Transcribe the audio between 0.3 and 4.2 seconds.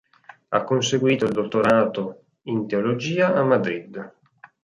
Ha conseguito il dottorato in teologia a Madrid.